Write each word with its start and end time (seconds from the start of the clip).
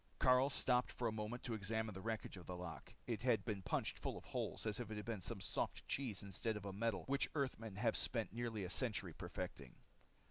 Karyl 0.19 0.49
stopped 0.51 0.91
for 0.91 1.07
a 1.07 1.11
moment 1.11 1.43
to 1.43 1.53
examine 1.53 1.93
the 1.93 2.01
wreckage 2.01 2.35
of 2.35 2.47
the 2.47 2.57
lock. 2.57 2.95
It 3.05 3.21
had 3.21 3.45
been 3.45 3.61
punched 3.61 3.99
full 3.99 4.17
of 4.17 4.23
holes 4.25 4.65
as 4.65 4.79
if 4.79 4.89
it 4.89 4.95
had 4.97 5.05
been 5.05 5.21
some 5.21 5.39
soft 5.41 5.87
cheese 5.87 6.23
instead 6.23 6.57
of 6.57 6.65
a 6.65 6.73
metal 6.73 7.03
which 7.05 7.29
Earthmen 7.35 7.75
had 7.75 7.95
spent 7.95 8.33
nearly 8.33 8.63
a 8.63 8.69
century 8.71 9.13
perfecting. 9.13 9.75